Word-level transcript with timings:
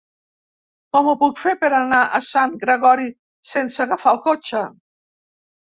Com 0.95 1.09
ho 1.11 1.13
puc 1.23 1.41
fer 1.41 1.53
per 1.65 1.69
anar 1.81 1.99
a 2.19 2.21
Sant 2.29 2.55
Gregori 2.65 3.05
sense 3.53 3.85
agafar 3.87 4.15
el 4.17 4.23
cotxe? 4.29 4.65